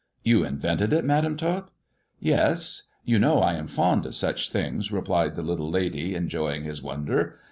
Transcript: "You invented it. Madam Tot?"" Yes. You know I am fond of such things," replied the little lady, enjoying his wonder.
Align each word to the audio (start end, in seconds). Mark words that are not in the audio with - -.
"You 0.23 0.43
invented 0.43 0.93
it. 0.93 1.05
Madam 1.05 1.37
Tot?"" 1.37 1.69
Yes. 2.33 2.87
You 3.05 3.19
know 3.19 3.37
I 3.37 3.53
am 3.53 3.67
fond 3.67 4.07
of 4.07 4.15
such 4.15 4.49
things," 4.49 4.91
replied 4.91 5.35
the 5.35 5.43
little 5.43 5.69
lady, 5.69 6.15
enjoying 6.15 6.63
his 6.63 6.81
wonder. 6.81 7.37